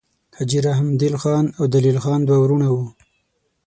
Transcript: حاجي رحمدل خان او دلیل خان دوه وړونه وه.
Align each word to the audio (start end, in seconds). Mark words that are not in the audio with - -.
حاجي 0.37 0.59
رحمدل 0.67 1.13
خان 1.23 1.45
او 1.57 1.63
دلیل 1.73 1.97
خان 2.03 2.19
دوه 2.27 2.37
وړونه 2.41 2.67
وه. 2.75 2.85